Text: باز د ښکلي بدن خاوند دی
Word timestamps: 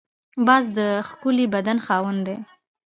باز 0.45 0.63
د 0.77 0.79
ښکلي 1.07 1.45
بدن 1.53 1.77
خاوند 1.85 2.19
دی 2.27 2.37